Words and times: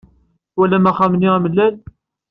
Twalam 0.51 0.85
axxam-nni 0.91 1.29
amellal? 1.35 1.73